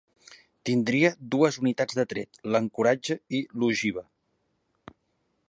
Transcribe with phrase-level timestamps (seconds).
[0.69, 4.05] Tindria dues unitats de tret, l'ancoratge i l'ojiva.